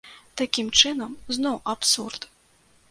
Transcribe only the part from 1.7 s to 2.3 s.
абсурд!